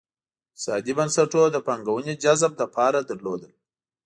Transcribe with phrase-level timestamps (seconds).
[0.49, 3.41] اقتصادي بنسټونو د پانګونې جذب لپاره لرل.